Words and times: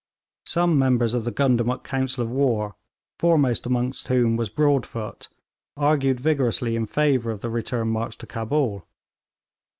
Some 0.47 0.79
members 0.79 1.13
of 1.13 1.25
the 1.25 1.31
Gundamuk 1.31 1.83
council 1.83 2.23
of 2.23 2.31
war, 2.31 2.73
foremost 3.19 3.67
among 3.67 3.93
whom 4.07 4.35
was 4.35 4.49
Broadfoot, 4.49 5.27
argued 5.77 6.19
vigorously 6.19 6.75
in 6.75 6.87
favour 6.87 7.29
of 7.29 7.41
the 7.41 7.51
return 7.51 7.89
march 7.89 8.17
to 8.17 8.25
Cabul. 8.25 8.87